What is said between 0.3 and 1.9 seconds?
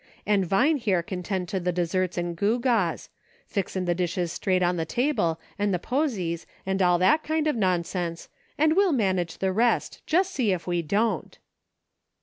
Vine here can tend to the